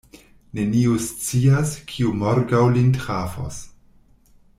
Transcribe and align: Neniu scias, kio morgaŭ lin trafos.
Neniu 0.59 0.93
scias, 1.07 1.75
kio 1.91 2.13
morgaŭ 2.21 2.63
lin 2.79 2.89
trafos. 2.97 3.61